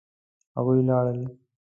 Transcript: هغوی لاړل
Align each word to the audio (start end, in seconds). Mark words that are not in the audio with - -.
هغوی 0.57 0.79
لاړل 0.87 1.19